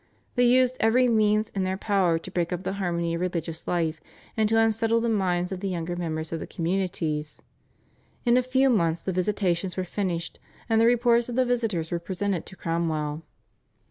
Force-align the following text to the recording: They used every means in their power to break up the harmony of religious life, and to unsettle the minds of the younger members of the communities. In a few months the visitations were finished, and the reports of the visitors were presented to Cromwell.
They 0.33 0.45
used 0.45 0.77
every 0.79 1.07
means 1.07 1.49
in 1.49 1.61
their 1.63 1.77
power 1.77 2.17
to 2.17 2.31
break 2.31 2.51
up 2.51 2.63
the 2.63 2.73
harmony 2.81 3.13
of 3.13 3.21
religious 3.21 3.67
life, 3.67 4.01
and 4.35 4.49
to 4.49 4.57
unsettle 4.59 4.99
the 4.99 5.09
minds 5.09 5.51
of 5.51 5.59
the 5.59 5.69
younger 5.69 5.95
members 5.95 6.31
of 6.33 6.39
the 6.39 6.47
communities. 6.47 7.39
In 8.25 8.35
a 8.35 8.41
few 8.41 8.71
months 8.71 9.01
the 9.01 9.11
visitations 9.13 9.77
were 9.77 9.83
finished, 9.83 10.39
and 10.67 10.81
the 10.81 10.87
reports 10.87 11.29
of 11.29 11.35
the 11.35 11.45
visitors 11.45 11.91
were 11.91 11.99
presented 11.99 12.47
to 12.47 12.55
Cromwell. 12.55 13.21